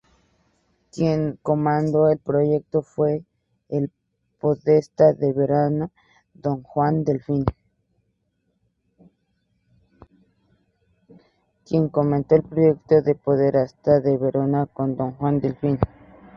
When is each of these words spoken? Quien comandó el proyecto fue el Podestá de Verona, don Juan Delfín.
Quien 0.91 1.37
comandó 1.43 2.09
el 2.09 2.17
proyecto 2.17 2.81
fue 2.81 3.23
el 3.69 3.91
Podestá 4.39 5.13
de 5.13 5.31
Verona, 5.31 5.91
don 6.33 6.63
Juan 6.63 7.03
Delfín. 7.03 7.45